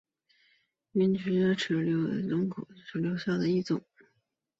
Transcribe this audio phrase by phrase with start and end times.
[0.93, 3.79] 圆齿假瘤蕨为水龙骨科假瘤蕨属下的一个种。